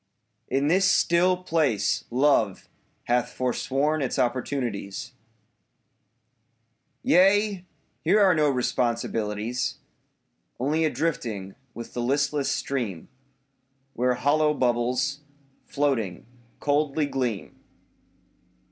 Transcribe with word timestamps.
In 0.47 0.67
this 0.67 0.89
still 0.89 1.37
place 1.43 2.05
Love 2.09 2.67
hath 3.03 3.29
forsworn 3.33 4.01
its 4.01 4.17
opportunities. 4.17 5.11
Yea, 7.03 7.63
here 8.03 8.19
are 8.19 8.33
no 8.33 8.49
responsibilities. 8.49 9.77
Only 10.59 10.85
a 10.85 10.89
drifting 10.89 11.53
with 11.75 11.93
the 11.93 12.01
listless 12.01 12.49
stream 12.49 13.09
Where 13.93 14.15
hollow 14.15 14.55
bubbles, 14.55 15.19
floating, 15.67 16.25
coldly 16.59 17.05
gleam. 17.05 17.59